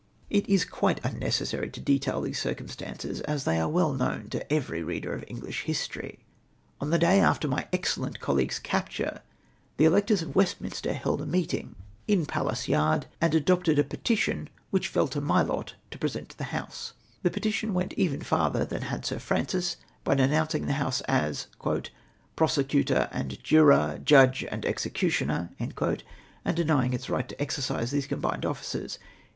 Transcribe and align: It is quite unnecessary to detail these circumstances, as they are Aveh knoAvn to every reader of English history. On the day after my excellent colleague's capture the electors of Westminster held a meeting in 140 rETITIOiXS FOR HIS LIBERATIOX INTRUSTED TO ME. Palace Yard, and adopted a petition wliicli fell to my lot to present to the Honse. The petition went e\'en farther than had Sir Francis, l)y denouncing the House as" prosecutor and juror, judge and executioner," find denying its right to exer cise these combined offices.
It 0.31 0.49
is 0.49 0.65
quite 0.65 0.99
unnecessary 1.05 1.69
to 1.69 1.79
detail 1.79 2.21
these 2.21 2.39
circumstances, 2.41 3.21
as 3.21 3.43
they 3.43 3.59
are 3.59 3.69
Aveh 3.69 3.95
knoAvn 3.95 4.31
to 4.31 4.51
every 4.51 4.81
reader 4.81 5.13
of 5.13 5.23
English 5.27 5.65
history. 5.65 6.25
On 6.79 6.89
the 6.89 6.97
day 6.97 7.19
after 7.19 7.47
my 7.47 7.67
excellent 7.71 8.19
colleague's 8.19 8.57
capture 8.57 9.21
the 9.77 9.85
electors 9.85 10.23
of 10.23 10.35
Westminster 10.35 10.93
held 10.93 11.21
a 11.21 11.27
meeting 11.27 11.75
in 12.07 12.21
140 12.21 12.31
rETITIOiXS 12.31 12.33
FOR 12.33 12.33
HIS 12.33 12.33
LIBERATIOX 12.33 12.33
INTRUSTED 12.33 12.33
TO 12.33 12.33
ME. 12.33 12.33
Palace 12.41 12.67
Yard, 12.67 13.05
and 13.21 13.35
adopted 13.35 13.77
a 13.77 13.83
petition 13.83 14.49
wliicli 14.73 14.85
fell 14.87 15.07
to 15.07 15.21
my 15.21 15.41
lot 15.43 15.75
to 15.91 15.97
present 15.99 16.29
to 16.29 16.37
the 16.39 16.43
Honse. 16.45 16.93
The 17.21 17.29
petition 17.29 17.73
went 17.75 17.93
e\'en 17.99 18.21
farther 18.21 18.65
than 18.65 18.81
had 18.81 19.05
Sir 19.05 19.19
Francis, 19.19 19.77
l)y 20.07 20.15
denouncing 20.15 20.65
the 20.65 20.81
House 20.81 21.01
as" 21.01 21.45
prosecutor 22.35 23.07
and 23.11 23.43
juror, 23.43 24.01
judge 24.03 24.43
and 24.49 24.65
executioner," 24.65 25.51
find 25.59 26.03
denying 26.55 26.93
its 26.93 27.07
right 27.07 27.29
to 27.29 27.35
exer 27.35 27.59
cise 27.77 27.91
these 27.91 28.07
combined 28.07 28.47
offices. 28.47 28.97